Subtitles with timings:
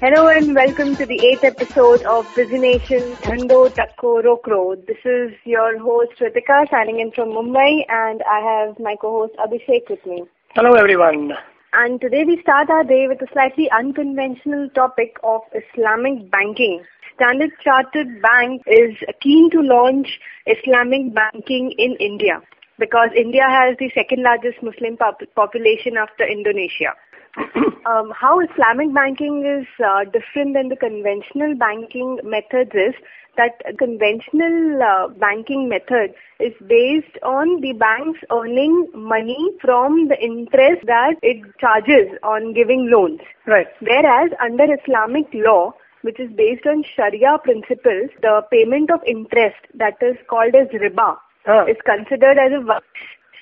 [0.00, 4.76] Hello and welcome to the eighth episode of Busination Dhando Takko Rokro.
[4.86, 9.90] This is your host Ritika signing in from Mumbai and I have my co-host Abhishek
[9.90, 10.22] with me.
[10.54, 11.32] Hello everyone.
[11.72, 16.84] And today we start our day with a slightly unconventional topic of Islamic banking.
[17.16, 20.06] Standard Chartered Bank is keen to launch
[20.46, 22.40] Islamic banking in India
[22.78, 26.94] because India has the second largest Muslim pop- population after Indonesia.
[27.86, 32.94] um, how Islamic banking is uh, different than the conventional banking methods is
[33.36, 40.84] that conventional uh, banking method is based on the banks earning money from the interest
[40.86, 43.20] that it charges on giving loans.
[43.46, 43.68] Right.
[43.80, 49.96] Whereas under Islamic law, which is based on Sharia principles, the payment of interest that
[50.02, 51.64] is called as riba Huh.
[51.66, 52.80] is considered as a.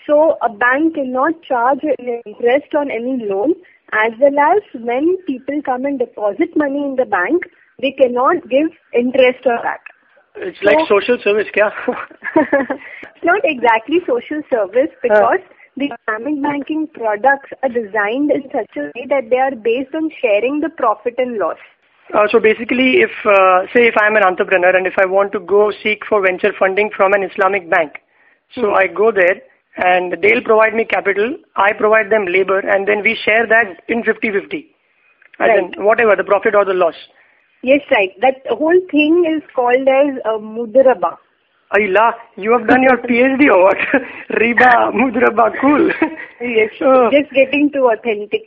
[0.07, 3.55] So a bank cannot charge interest on any loan
[3.93, 7.45] as well as when people come and deposit money in the bank,
[7.81, 9.81] they cannot give interest on that.
[10.37, 11.71] It's like social service, kya?
[12.37, 15.41] it's not exactly social service because
[15.77, 20.11] the Islamic banking products are designed in such a way that they are based on
[20.21, 21.59] sharing the profit and loss.
[22.15, 25.33] uh, so basically, if uh, say if I am an entrepreneur and if I want
[25.33, 28.01] to go seek for venture funding from an Islamic bank,
[28.55, 29.41] so I go there
[29.77, 34.03] and they'll provide me capital, I provide them labor, and then we share that in
[34.03, 34.67] 50-50.
[35.39, 35.59] As Right.
[35.77, 36.95] in whatever the profit or the loss.
[37.63, 38.11] Yes, right.
[38.23, 41.19] That whole thing is called as a mudraba.
[41.75, 43.77] Ayla, you have done your PhD or what?
[44.31, 45.91] Riba, mudraba, cool.
[46.41, 47.11] Yes, Oh.
[47.11, 48.43] just getting too authentic.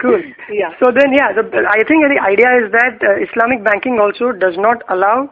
[0.00, 0.22] Cool.
[0.50, 0.70] Yeah.
[0.82, 4.54] So then, yeah, the, I think the idea is that uh, Islamic banking also does
[4.56, 5.28] not allow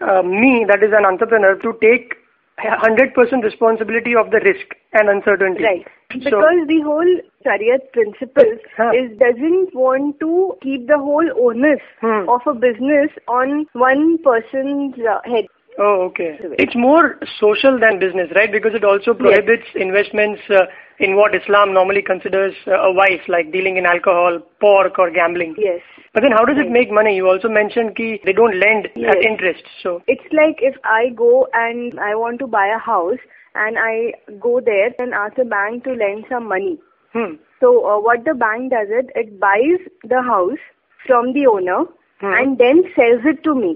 [0.00, 2.14] uh, me, that is an entrepreneur, to take
[2.58, 5.62] 100% responsibility of the risk and uncertainty.
[5.62, 5.86] Right.
[6.12, 8.92] So, Because the whole Sharia principle Huh.
[8.94, 12.28] is doesn't want to keep the whole onus Hmm.
[12.28, 15.46] of a business on one person's uh, head.
[15.78, 16.38] Oh, okay.
[16.58, 18.50] It's more social than business, right?
[18.50, 20.66] Because it also prohibits investments uh,
[20.98, 25.54] in what Islam normally considers uh, a vice, like dealing in alcohol, pork, or gambling.
[25.58, 25.80] Yes.
[26.14, 27.14] But then, how does it make money?
[27.16, 29.14] You also mentioned ki they don't lend Yes.
[29.16, 29.64] at interest.
[29.82, 33.18] So, It's like if I go and I want to buy a house
[33.54, 36.78] and I go there and ask the bank to lend some money.
[37.12, 37.34] hmm.
[37.60, 40.58] So uh, what the bank does it, it buys the house
[41.06, 41.84] from the owner
[42.20, 42.32] Hmm.
[42.32, 43.70] and then sells it to me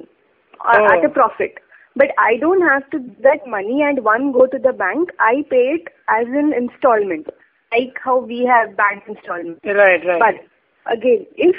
[0.65, 0.84] uh, Oh.
[0.97, 1.59] at a profit.
[1.97, 5.11] But I don't have to that money and one go to the bank.
[5.19, 7.27] I pay it as an installment,
[7.73, 9.59] like how we have bank installment.
[9.65, 10.21] Right, right.
[10.21, 11.56] But again, if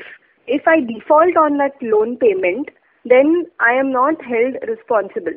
[0.47, 2.69] if I default on that loan payment,
[3.05, 5.33] then I am not held responsible.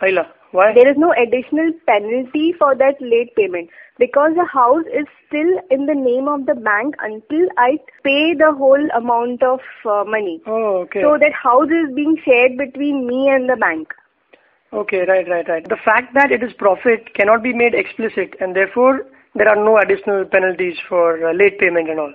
[0.00, 0.72] Ayla, why?
[0.72, 5.86] There is no additional penalty for that late payment because the house is still in
[5.86, 10.40] the name of the bank until I pay the whole amount of uh, money.
[10.46, 11.02] Oh, okay.
[11.02, 13.92] So that house is being shared between me and the bank.
[14.72, 15.64] Okay, right, right, right.
[15.68, 19.00] The fact that it is profit cannot be made explicit, and therefore
[19.34, 22.12] there are no additional penalties for uh, late payment and all.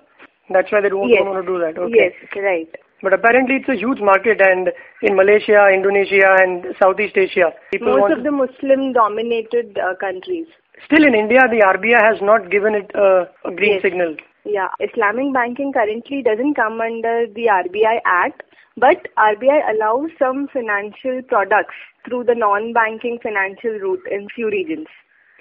[0.50, 1.20] That's why they don't, Yes.
[1.20, 1.78] don't want to do that.
[1.82, 2.14] Okay.
[2.14, 2.70] Yes, right.
[3.02, 4.70] But apparently it's a huge market, and
[5.02, 10.48] in Malaysia, Indonesia, and Southeast Asia, people Most of the Muslim-dominated uh, countries.
[10.86, 13.82] Still, in India, the RBI has not given it uh, a green Yes.
[13.82, 14.16] signal.
[14.46, 18.44] Yeah, Islamic banking currently doesn't come under the RBI Act,
[18.78, 21.76] but RBI allows some financial products
[22.06, 24.88] through the non-banking financial route in few regions.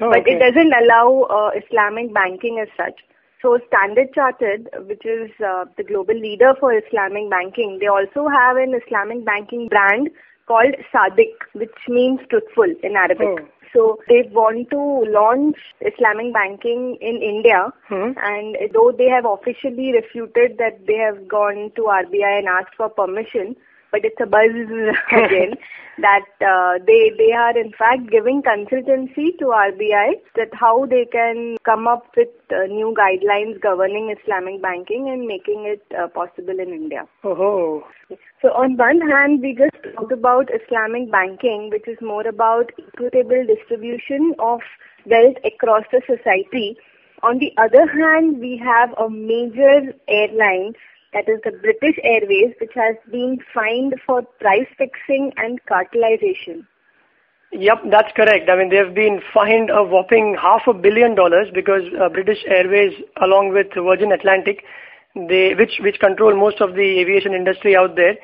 [0.01, 0.33] Oh, but okay.
[0.33, 3.01] it doesn't allow uh, Islamic banking as such.
[3.41, 8.57] So Standard Chartered, which is uh, the global leader for Islamic banking, they also have
[8.57, 10.11] an Islamic banking brand
[10.47, 13.27] called Saadiq, which means truthful in Arabic.
[13.27, 13.49] Oh.
[13.73, 18.13] So they want to launch Islamic banking in India, Hmm.
[18.17, 22.89] and though they have officially refuted that they have gone to RBI and asked for
[22.91, 23.57] permission,
[23.93, 24.51] but it's a buzz
[25.13, 25.55] again
[25.99, 31.57] that uh, they they are in fact giving consultancy to RBI that how they can
[31.65, 36.71] come up with uh, new guidelines governing Islamic banking and making it uh, possible in
[36.71, 37.07] India.
[37.23, 37.85] Oh,
[38.43, 43.45] So on one hand, we just talked about Islamic banking, which is more about equitable
[43.47, 44.61] distribution of
[45.07, 46.77] wealth across the society.
[47.23, 50.75] On the other hand, we have a major airline,
[51.13, 56.67] that is the British Airways, which has been fined for price fixing and cartelization.
[57.53, 58.49] Yep, that's correct.
[58.49, 62.95] I mean, they've been fined a whopping half a billion dollars because uh, British Airways,
[63.21, 64.65] along with Virgin Atlantic,
[65.15, 68.17] they which which control most of the aviation industry out there,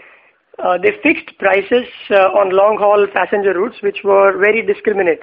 [0.64, 5.20] uh, they fixed prices uh, on long haul passenger routes, which were very discriminate.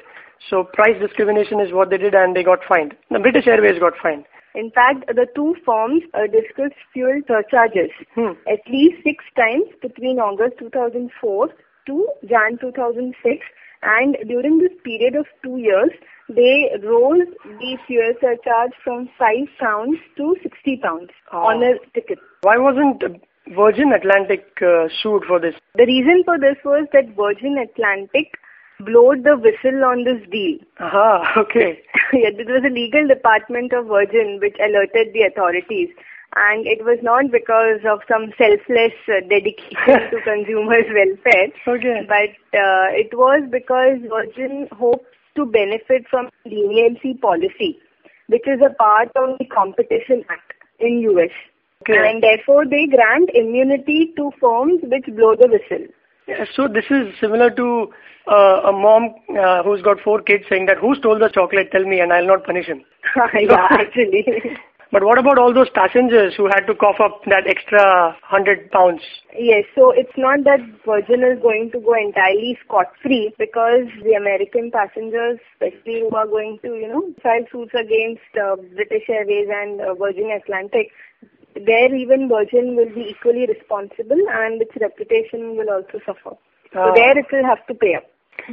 [0.52, 2.94] So price discrimination is what they did, and they got fined.
[3.10, 4.26] The British Airways got fined.
[4.56, 8.34] In fact, the two firms uh, discussed fuel surcharges Hmm.
[8.48, 11.50] at least six times between August 2004
[11.88, 13.46] to Jan 2006
[13.84, 15.92] and during this period of two years,
[16.30, 17.28] they rose
[17.60, 21.46] the fuel surcharge from 5 pounds to 60 pounds Oh.
[21.52, 22.18] on a ticket.
[22.42, 23.04] Why wasn't
[23.56, 25.54] Virgin Atlantic uh, sued for this?
[25.76, 28.32] The reason for this was that Virgin Atlantic
[28.80, 30.58] blowed the whistle on this deal.
[30.80, 31.80] Ah, okay.
[32.14, 35.90] yeah, it was a legal department of Virgin which alerted the authorities.
[36.36, 42.04] And it was not because of some selfless uh, dedication to consumers' welfare, Okay.
[42.08, 45.08] but uh, it was because Virgin hopes
[45.38, 47.80] to benefit from leniency policy,
[48.28, 51.32] which is a part of the Competition Act in US.
[51.84, 51.96] Okay.
[52.10, 55.88] And therefore they grant immunity to firms which blow the whistle.
[56.28, 57.88] Yeah, so this is similar to
[58.28, 61.84] uh, a mom uh, who's got four kids saying that who stole the chocolate, tell
[61.84, 62.84] me and I'll not punish him.
[63.34, 64.26] yeah, actually.
[64.92, 69.02] But what about all those passengers who had to cough up that extra 100 pounds?
[69.38, 74.72] Yes, so it's not that Virgin is going to go entirely scot-free because the American
[74.72, 79.82] passengers, especially who are going to, you know, file suits against uh, British Airways and
[79.82, 80.92] uh, Virgin Atlantic,
[81.56, 86.36] there even Virgin will be equally responsible and its reputation will also suffer.
[86.74, 86.92] So Ah.
[86.94, 88.04] there it will have to pay up.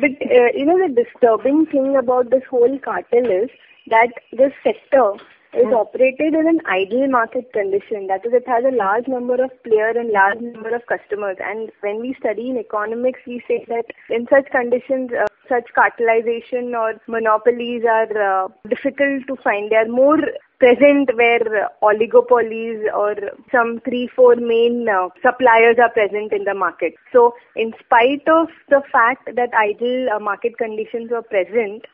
[0.00, 3.50] But, uh, you know, the disturbing thing about this whole cartel is
[3.88, 5.14] that this sector
[5.54, 8.06] is operated in an ideal market condition.
[8.06, 11.36] That is, it has a large number of players and large number of customers.
[11.40, 16.72] And when we study in economics, we say that in such conditions, uh, such cartelization
[16.78, 19.70] or monopolies are uh, difficult to find.
[19.70, 20.18] They are more
[20.62, 23.16] present where oligopolies or
[23.50, 26.94] some three, four main uh, suppliers are present in the market.
[27.12, 31.86] So, in spite of the fact that ideal uh, market conditions were present,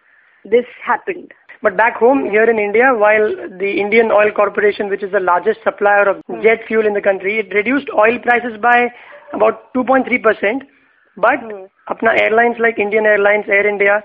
[0.44, 1.32] this happened.
[1.62, 5.60] But back home, here in India, while the Indian Oil Corporation, which is the largest
[5.64, 8.92] supplier of jet fuel in the country, it reduced oil prices by
[9.32, 10.60] about 2.3%.
[11.16, 11.40] But
[11.88, 14.04] apna airlines like Indian Airlines, Air India,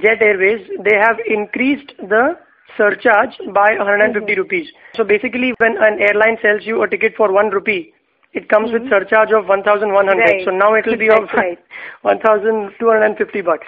[0.00, 2.38] Jet Airways, they have increased the
[2.76, 4.68] surcharge by 150 rupees.
[4.94, 7.92] So basically, when an airline sells you a ticket for 1 rupee,
[8.32, 10.18] it comes with surcharge of 1,100.
[10.18, 10.44] Right.
[10.44, 11.58] So now it will be of right.
[12.02, 13.66] 1,250 bucks.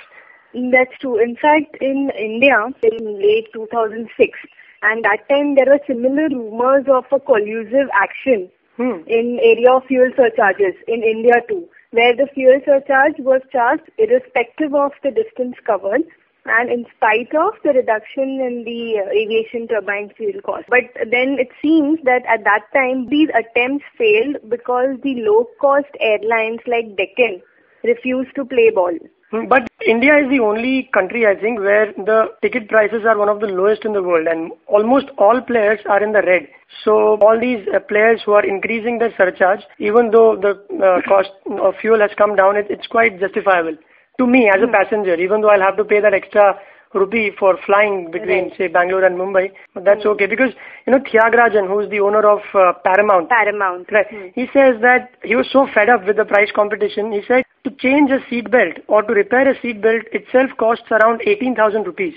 [0.55, 1.23] That's true.
[1.23, 4.39] In fact, in India, in late 2006,
[4.83, 9.01] and that time there were similar rumors of a collusive action Hmm.
[9.07, 14.75] in area of fuel surcharges in India too, where the fuel surcharge was charged irrespective
[14.75, 16.03] of the distance covered
[16.49, 20.67] and in spite of the reduction in the aviation turbine fuel cost.
[20.69, 25.91] But then it seems that at that time these attempts failed because the low cost
[26.01, 27.43] airlines like Deccan
[27.85, 28.93] refused to play ball.
[29.31, 33.29] Hmm, But India is the only country, I think, where the ticket prices are one
[33.29, 36.47] of the lowest in the world, and almost all players are in the red.
[36.85, 41.31] So all these uh, players who are increasing their surcharge, even though the uh, cost
[41.61, 43.77] of fuel has come down, it, it's quite justifiable.
[44.19, 46.59] To me, as a passenger, even though I'll have to pay that extra
[46.95, 48.57] rupee for flying between, Right.
[48.57, 50.53] say, Bangalore and Mumbai, but that's okay because
[50.87, 53.91] you know Thiagarajan, who is the owner of uh, Paramount, Paramount.
[53.93, 54.07] Right.
[54.09, 54.29] Hmm.
[54.35, 57.13] He says that he was so fed up with the price competition.
[57.13, 60.91] He said to change a seat belt or to repair a seat belt itself costs
[60.91, 62.15] around 18,000 rupees.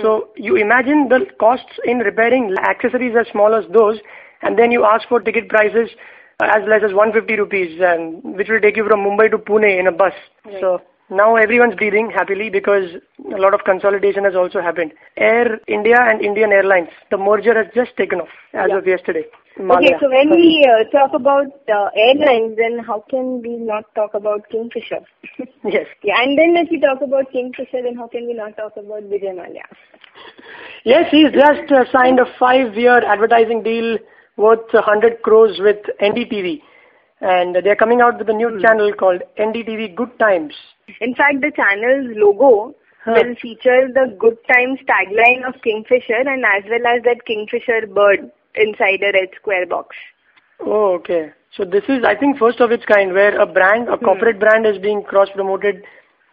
[0.00, 3.98] So you imagine the costs in repairing accessories as small as those,
[4.40, 5.90] and then you ask for ticket prices
[6.40, 9.80] uh, as less as 150 rupees, and which will take you from Mumbai to Pune
[9.80, 10.12] in a bus.
[10.46, 10.60] Right.
[10.60, 12.84] So now everyone's breathing happily because
[13.34, 14.92] a lot of consolidation has also happened.
[15.16, 18.78] Air India and Indian Airlines, the merger has just taken off as Yeah.
[18.78, 19.24] of yesterday.
[19.58, 24.14] Okay, so when we uh, talk about uh, airlines, then how can we not talk
[24.14, 25.00] about Kingfisher?
[25.64, 25.86] Yes.
[26.02, 29.02] yeah, and then if we talk about Kingfisher, then how can we not talk about
[29.02, 29.64] Vijay Mallya?
[30.84, 33.98] Yes, he's just uh, signed a five-year advertising deal
[34.36, 36.62] worth 100 crores with NDTV.
[37.20, 40.54] And they're coming out with a new channel called NDTV Good Times.
[41.00, 43.14] In fact, the channel's logo Huh.
[43.16, 48.30] will feature the Good Times tagline of Kingfisher and as well as that Kingfisher bird
[48.54, 49.96] inside a red square box.
[50.60, 51.32] Oh, okay.
[51.56, 54.66] So this is, I think, first of its kind where a brand, a corporate brand
[54.66, 55.82] is being cross-promoted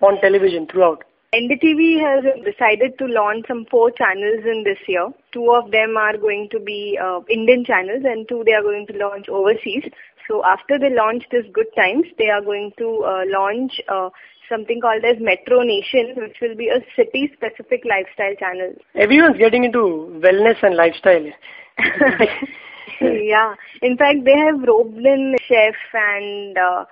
[0.01, 1.05] on television throughout.
[1.33, 5.09] NDTV has decided to launch some four channels in this year.
[5.31, 8.87] Two of them are going to be uh, Indian channels and two they are going
[8.87, 9.83] to launch overseas.
[10.27, 14.09] So after they launch this Good Times, they are going to uh, launch uh,
[14.49, 18.73] something called as Metro Nation, which will be a city-specific lifestyle channel.
[18.95, 19.79] Everyone's getting into
[20.23, 21.25] wellness and lifestyle.
[23.01, 23.55] yeah.
[23.81, 26.85] In fact, they have roped in chefs and uh,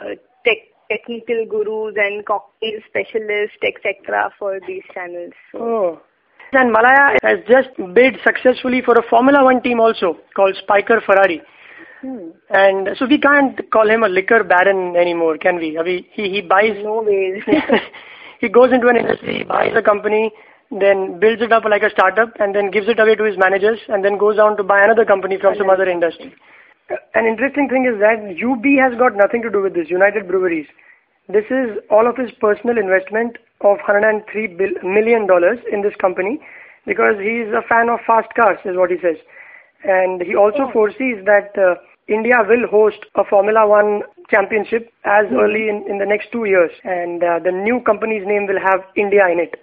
[0.00, 0.14] uh,
[0.44, 0.58] tech,
[0.90, 4.30] technical gurus and cocktail specialists, etc.
[4.38, 5.32] for these channels.
[5.52, 6.00] So, Oh.
[6.52, 11.42] And Mallya has just bid successfully for a Formula One team also called Spyker Ferrari.
[12.06, 12.30] Hmm.
[12.50, 15.76] And so we can't call him a liquor baron anymore, can we?
[15.76, 16.78] I mean, he he buys.
[16.84, 17.42] No ways.
[18.40, 20.30] he goes into an industry, buys a company,
[20.70, 23.80] then builds it up like a startup, and then gives it away to his managers,
[23.88, 26.32] and then goes on to buy another company from some other industry.
[27.14, 29.90] An interesting thing is that UB has got nothing to do with this.
[29.90, 30.66] United Breweries.
[31.28, 34.30] This is all of his personal investment of 103
[34.84, 36.38] million dollars in this company
[36.86, 39.18] because he's a fan of fast cars, is what he says.
[39.82, 40.72] And he also oh.
[40.72, 41.74] foresees that uh,
[42.08, 45.36] India will host a Formula One championship as mm-hmm.
[45.36, 48.84] early in, in the next two years, and uh, the new company's name will have
[48.96, 49.54] India in it.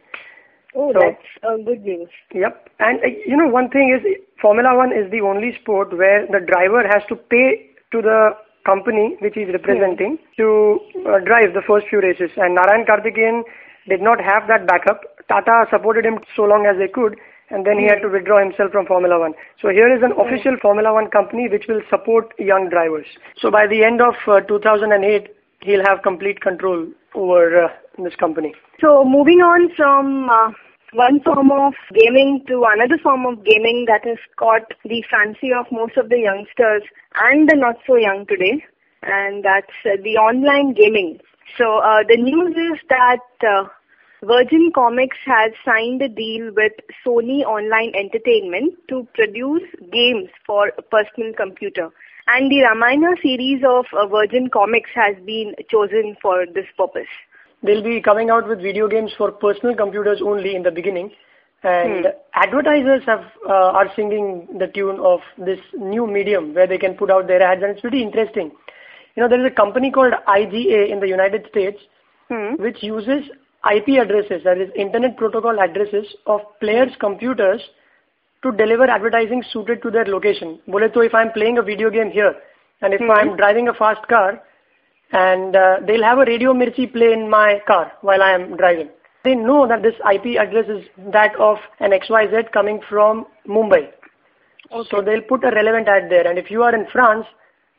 [0.76, 2.10] Oh, so, that's uh, good news.
[2.34, 2.70] Yep.
[2.80, 4.02] And uh, you know, one thing is
[4.42, 8.32] Formula One is the only sport where the driver has to pay to the
[8.66, 10.36] company which he's representing mm-hmm.
[10.40, 12.32] to uh, drive the first few races.
[12.38, 13.44] And Narain Karthikeyan
[13.88, 15.02] did not have that backup.
[15.28, 17.16] Tata supported him so long as they could,
[17.54, 19.34] and then he had to withdraw himself from Formula One.
[19.62, 23.06] So here is an official Formula One company which will support young drivers.
[23.38, 25.30] So by the end of uh, 2008,
[25.62, 27.68] he'll have complete control over uh,
[28.04, 28.56] this company.
[28.82, 30.50] So moving on from uh,
[30.94, 35.66] one form of gaming to another form of gaming that has caught the fancy of
[35.72, 36.84] most of the youngsters
[37.22, 38.66] and the not so young today,
[39.04, 41.20] and that's uh, the online gaming.
[41.58, 43.70] So uh, the news is that uh,
[44.26, 46.72] Virgin Comics has signed a deal with
[47.06, 51.90] Sony Online Entertainment to produce games for a personal computer.
[52.28, 57.12] And the Ramayana series of uh, Virgin Comics has been chosen for this purpose.
[57.64, 61.12] They'll be coming out with video games for personal computers only in the beginning.
[61.64, 62.12] And hmm.
[62.34, 67.12] advertisers have uh, are singing the tune of this new medium where they can put
[67.12, 68.52] out their ads, and it's pretty interesting.
[69.16, 71.80] You know, there is a company called IGA in the United States
[72.30, 72.62] hmm.
[72.62, 73.30] which uses
[73.72, 77.62] IP addresses, that is Internet Protocol addresses of players' computers
[78.44, 80.60] to deliver advertising suited to their location.
[80.68, 82.36] Bole to if I'm playing a video game here
[82.82, 83.12] and if hmm.
[83.12, 84.42] I'm driving a fast car
[85.14, 88.90] and uh, they'll have a Radio Mirchi play in my car while I am driving.
[89.24, 93.88] They know that this IP address is that of an XYZ coming from Mumbai.
[94.72, 94.90] Okay.
[94.92, 97.26] So they'll put a relevant ad there and if you are in France,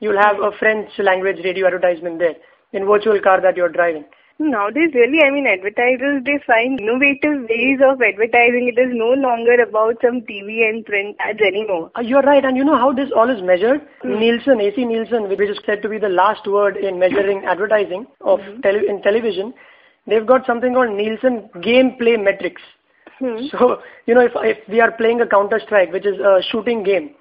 [0.01, 2.37] you'll have a French language radio advertisement there
[2.73, 4.05] in virtual car that you're driving.
[4.39, 8.67] Nowadays, really, I mean, advertisers, they find innovative ways of advertising.
[8.67, 11.93] It is no longer about some TV and print ads anymore.
[11.97, 12.45] Uh, you're right.
[12.45, 13.83] And you know how this all is measured?
[14.05, 14.19] Mm.
[14.19, 18.41] Nielsen, AC Nielsen, which is said to be the last word in measuring advertising of
[18.41, 18.61] mm-hmm.
[18.63, 19.55] tele- in television,
[20.09, 22.63] they've got something called Nielsen Gameplay Metrics.
[23.21, 23.47] Hmm.
[23.53, 26.83] So, you know, if, if we are playing a Counter Strike, which is a shooting
[26.83, 27.15] game,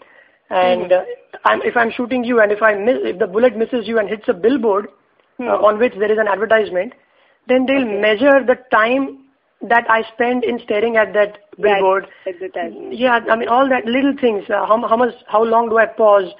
[0.50, 1.00] and mm.
[1.00, 1.04] uh,
[1.46, 4.10] I'm, if I'm shooting you and if I miss, if the bullet misses you and
[4.10, 4.88] hits a billboard
[5.40, 5.48] mm.
[5.48, 6.94] uh, on which there is an advertisement,
[7.48, 8.02] then they'll okay.
[8.02, 9.20] measure the time
[9.62, 12.08] that I spend in staring at that billboard.
[12.28, 12.98] Advertisement.
[12.98, 14.44] Yeah, I mean all that little things.
[14.50, 16.32] Uh, how how much how long do I pause?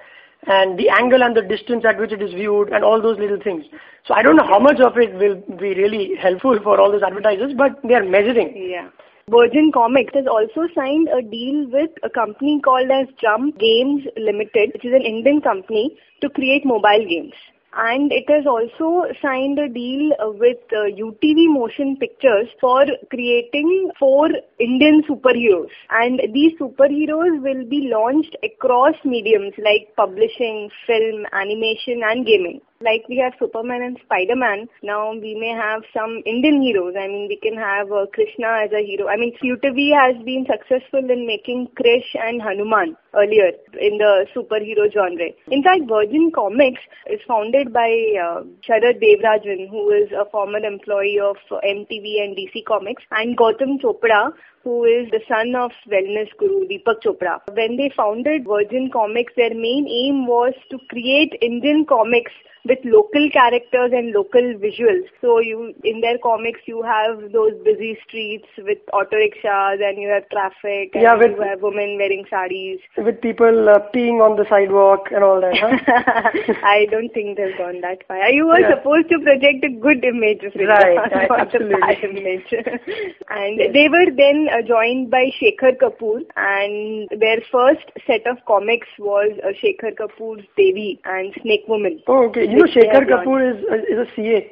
[0.46, 3.40] And the angle and the distance at which it is viewed, and all those little
[3.42, 3.64] things.
[4.06, 7.02] So I don't know how much of it will be really helpful for all those
[7.02, 8.52] advertisers, but they are measuring.
[8.52, 8.90] Yeah.
[9.30, 14.74] Virgin Comics has also signed a deal with a company called as Jump Games Limited,
[14.74, 17.32] which is an Indian company, to create mobile games
[17.76, 24.30] and it has also signed a deal with uh, UTV Motion Pictures for creating four
[24.60, 25.70] Indian superheroes.
[25.90, 33.08] And these superheroes will be launched across mediums like publishing, film, animation, and gaming like
[33.08, 36.96] we have Superman and Spider-Man, now we may have some Indian heroes.
[37.00, 39.08] I mean, we can have uh, Krishna as a hero.
[39.08, 44.92] I mean, UTV has been successful in making Krish and Hanuman earlier in the superhero
[44.92, 45.32] genre.
[45.48, 51.20] In fact, Virgin Comics is founded by uh, Sharad Devarajan, who is a former employee
[51.24, 54.34] of MTV and DC Comics, and Gautam Chopra,
[54.64, 57.40] who is the son of wellness guru Deepak Chopra.
[57.54, 62.32] When they founded Virgin Comics, their main aim was to create Indian comics
[62.66, 65.04] with local characters and local visuals.
[65.20, 70.08] So you in their comics you have those busy streets with auto rickshaws and you
[70.08, 72.80] have traffic and yeah, with, you have women wearing saris.
[72.98, 76.54] With people uh, peeing on the sidewalk and all that, huh?
[76.64, 78.32] I don't think they've gone that far.
[78.32, 78.76] You were yeah.
[78.76, 80.96] supposed to project a good image, right?
[81.12, 82.00] right absolutely.
[82.04, 82.48] image.
[83.30, 83.74] and yes.
[83.74, 89.32] they were then uh, joined by Shekhar Kapur and their first set of comics was
[89.44, 92.02] uh, Shekhar Kapur's Devi and Snake Woman.
[92.08, 92.48] Oh, okay.
[92.48, 94.52] You know, Shekhar Kapur is is a CA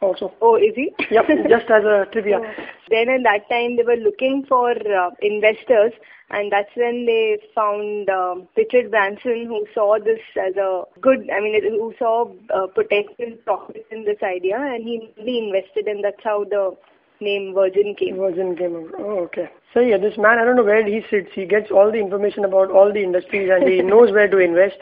[0.00, 0.32] also.
[0.40, 0.92] Oh, is he?
[1.10, 2.40] yep, just as a trivia.
[2.40, 2.64] Oh.
[2.90, 5.92] Then at that time they were looking for uh, investors
[6.30, 11.40] and that's when they found um, Richard Branson who saw this as a good, I
[11.40, 16.22] mean, who saw uh, potential profit in this idea and he really invested and that's
[16.22, 16.76] how the
[17.24, 18.16] name Virgin came.
[18.16, 18.92] Virgin came.
[18.98, 19.50] Oh, okay.
[19.72, 21.30] So yeah, this man, I don't know where he sits.
[21.34, 24.78] He gets all the information about all the industries and he knows where to invest.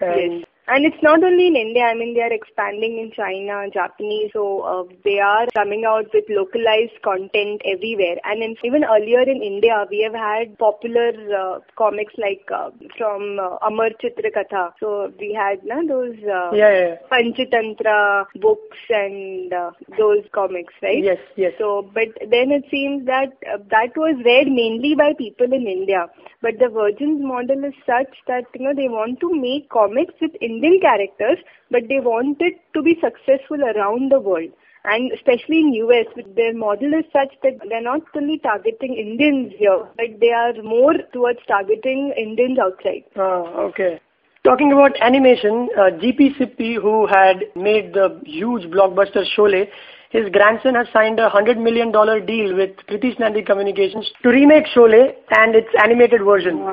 [0.00, 0.46] And yes.
[0.70, 4.60] And it's not only in India, I mean, they are expanding in China, Japanese, so
[4.60, 8.18] uh, they are coming out with localized content everywhere.
[8.22, 13.40] And in, even earlier in India, we have had popular uh, comics like uh, from
[13.40, 14.70] uh, Amar Chitra Katha.
[14.78, 16.94] So we had na, those uh, yeah, yeah.
[17.10, 21.02] Panchatantra books and uh, those comics, right?
[21.02, 21.52] Yes, yes.
[21.58, 26.06] So, but then it seems that uh, that was read mainly by people in India.
[26.42, 30.30] But the Virgin's model is such that, you know, they want to make comics with
[30.40, 31.38] Indian Indian characters,
[31.70, 34.50] but they want it to be successful around the world.
[34.84, 39.86] And especially in US, their model is such that they're not only targeting Indians here,
[39.96, 43.04] but they are more towards targeting Indians outside.
[43.16, 44.00] Ah, okay.
[44.44, 49.68] Talking about animation, uh, GP Sippy, who had made the huge blockbuster Sholay,
[50.10, 55.12] his grandson has signed a $100 million deal with Pritish Nandy Communications to remake Sholay
[55.30, 56.66] and its animated version.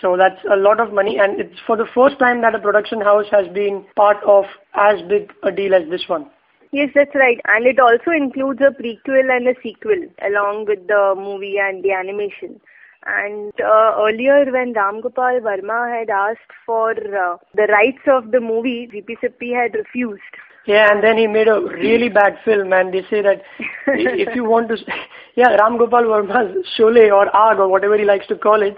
[0.00, 3.00] So that's a lot of money and it's for the first time that a production
[3.00, 6.30] house has been part of as big a deal as this one.
[6.70, 7.40] Yes, that's right.
[7.46, 11.92] And it also includes a prequel and a sequel along with the movie and the
[11.92, 12.60] animation.
[13.06, 18.40] And uh, earlier when Ram Gopal Verma had asked for uh, the rights of the
[18.40, 20.20] movie, GP Sippy had refused.
[20.66, 23.40] Yeah, and then he made a really bad film and they say that
[23.86, 24.76] if you want to,
[25.36, 28.76] yeah, Ram Gopal Verma's Sholay or Aag or whatever he likes to call it,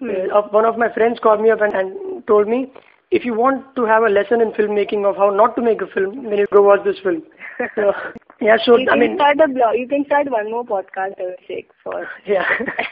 [0.00, 2.72] one of my friends called me up and, and told me,
[3.10, 5.86] if you want to have a lesson in filmmaking of how not to make a
[5.86, 7.22] film, then you go watch this film.
[7.74, 7.92] So,
[8.40, 9.76] yeah, so you I mean, start a blog.
[9.76, 12.44] You can start one more podcast, I would say, for yeah,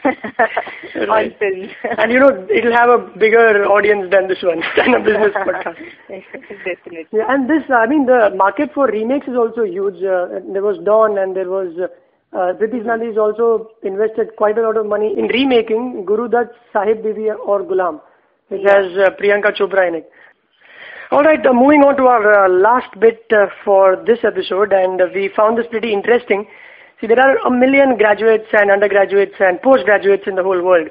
[1.11, 1.69] on film.
[1.99, 5.77] and you know, it'll have a bigger audience than this one, than a business podcast.
[6.09, 7.07] Definitely.
[7.13, 9.97] Yeah, and this, I mean, the market for remakes is also huge.
[9.97, 11.77] Uh, there was Don, and there was.
[11.79, 11.89] Uh,
[12.33, 16.51] uh, Pritish Nandy has also invested quite a lot of money in remaking Guru Dutt
[16.73, 18.01] Sahib Bibi Aur Ghulam,
[18.49, 18.83] which yeah.
[18.83, 20.11] has uh, Priyanka Chopra in it.
[21.13, 25.07] Alright, uh, moving on to our uh, last bit uh, for this episode and uh,
[25.15, 26.49] we found this pretty interesting.
[27.01, 30.89] See, there are a million graduates and undergraduates and postgraduates in the whole world.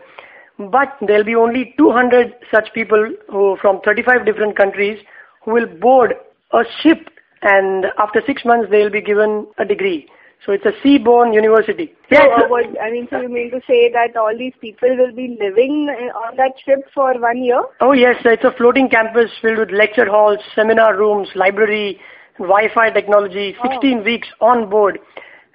[0.58, 5.00] But there'll be only 200 such people who from 35 different countries
[5.44, 6.14] who will board
[6.54, 7.10] a ship
[7.42, 10.08] and after six months they'll be given a degree.
[10.46, 11.94] So it's a seaborne university.
[12.12, 15.14] So, uh, what, I mean, so you mean to say that all these people will
[15.14, 17.64] be living uh, on that ship for one year?
[17.82, 22.00] Oh yes, it's a floating campus filled with lecture halls, seminar rooms, library,
[22.38, 24.04] Wi-Fi technology, 16 oh.
[24.04, 25.00] weeks on board.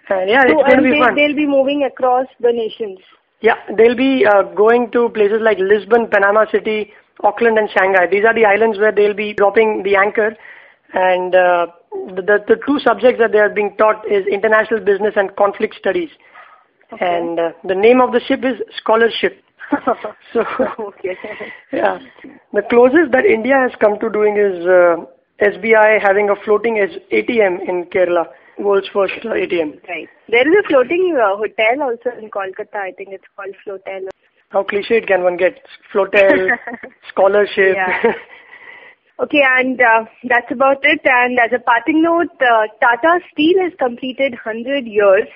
[0.09, 1.15] And yeah, so, it's going to be they, fun.
[1.15, 2.99] They'll be moving across the nations.
[3.41, 8.07] Yeah, they'll be uh, going to places like Lisbon, Panama City, Auckland and Shanghai.
[8.11, 10.37] These are the islands where they'll be dropping the anchor
[10.93, 15.15] and uh, the, the, the two subjects that they are being taught is international business
[15.17, 16.11] and conflict studies.
[16.93, 17.05] Okay.
[17.05, 19.43] And uh, the name of the ship is Scholarship.
[20.33, 20.45] so,
[20.81, 21.17] okay.
[21.73, 21.99] yeah,
[22.53, 24.97] the closest that India has come to doing is uh,
[25.41, 26.75] SBI having a floating
[27.13, 28.27] ATM in Kerala,
[28.59, 29.81] world's first ATM.
[29.89, 30.09] Right.
[30.29, 32.77] There is a floating uh, hotel also in Kolkata.
[32.77, 34.09] I think it's called Flotel.
[34.49, 35.61] How cliched can one get?
[35.95, 36.59] Flotel,
[37.09, 37.77] scholarship.
[37.77, 38.13] Yeah.
[39.21, 41.01] Okay, and uh, that's about it.
[41.05, 45.29] And as a parting note, uh, Tata Steel has completed 100 years.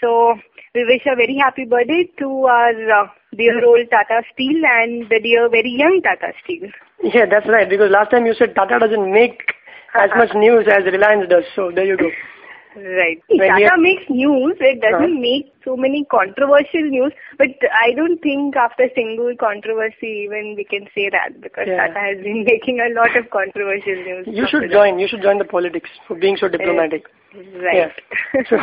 [0.00, 0.34] So
[0.74, 5.20] we wish a very happy birthday to our uh, dear old Tata Steel and the
[5.22, 6.66] dear very young Tata Steel.
[7.02, 7.70] Yeah, that's right.
[7.70, 9.54] Because last time you said Tata doesn't make
[9.94, 11.44] as much news as Reliance does.
[11.54, 12.10] So there you go.
[12.76, 13.18] Right.
[13.26, 14.54] Tata makes news.
[14.60, 15.20] It doesn't uh-huh.
[15.20, 17.12] make so many controversial news.
[17.36, 21.88] But I don't think after single controversy even we can say that because yeah.
[21.88, 24.26] Tata has been making a lot of controversial news.
[24.26, 24.96] You should join.
[24.96, 25.00] That.
[25.00, 27.06] You should join the politics for being so diplomatic.
[27.34, 27.92] right.
[28.34, 28.42] Yeah.
[28.48, 28.56] So,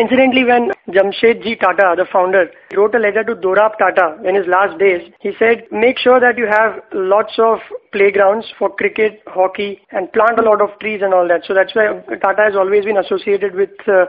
[0.00, 4.78] Incidentally, when Jamshedji Tata, the founder, wrote a letter to Dorab Tata in his last
[4.78, 7.58] days, he said, make sure that you have lots of
[7.90, 11.42] playgrounds for cricket, hockey, and plant a lot of trees and all that.
[11.48, 14.06] So that's why Tata has always been associated with uh,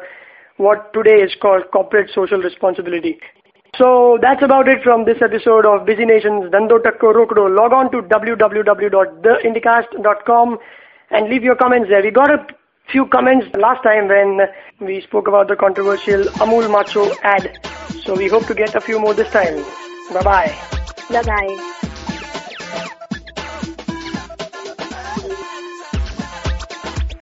[0.59, 3.17] what today is called corporate social responsibility.
[3.77, 7.55] So that's about it from this episode of Busy Nations Dhando Takko Rokdo.
[7.55, 10.57] Log on to www.theindicast.com
[11.11, 12.03] and leave your comments there.
[12.03, 12.45] We got a
[12.91, 14.41] few comments last time when
[14.81, 17.57] we spoke about the controversial Amul Macho ad.
[18.03, 19.63] So we hope to get a few more this time.
[20.13, 20.53] Bye bye.
[21.09, 21.79] Bye bye.